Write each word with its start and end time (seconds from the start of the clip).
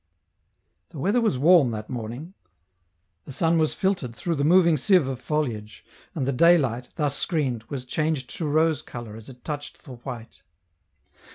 The 0.89 0.97
weather 0.97 1.21
was 1.21 1.37
warm 1.37 1.69
that 1.69 1.87
morning; 1.87 2.33
the 3.25 3.31
sun 3.31 3.59
was 3.59 3.75
filtered 3.75 4.15
through 4.15 4.33
the 4.33 4.43
moving 4.43 4.75
sieve 4.75 5.05
of 5.07 5.19
foliage, 5.21 5.85
and 6.15 6.27
the 6.27 6.31
day 6.33 6.57
light, 6.57 6.89
thus 6.95 7.15
screened, 7.15 7.65
was 7.65 7.85
changed 7.85 8.27
to 8.37 8.47
rose 8.47 8.81
colour 8.81 9.15
as 9.15 9.29
it 9.29 9.43
touched 9.43 9.83
the 9.83 9.97
white. 9.97 10.41